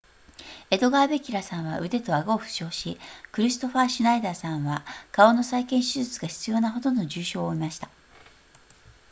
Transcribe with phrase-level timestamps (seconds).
[0.71, 2.97] エドガーベギラさんは腕と顎を負傷し
[3.31, 7.87] クリストファーシュナイダーさんは顔の再建手術が必要なほどの重症を負いました